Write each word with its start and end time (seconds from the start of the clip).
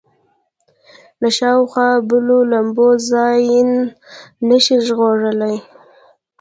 له 1.21 1.29
شاوخوا 1.37 1.89
بلو 2.09 2.39
لمبو 2.51 2.87
ځان 3.09 3.69
نه 4.47 4.57
شي 4.65 4.77
ژغورلی. 4.85 5.55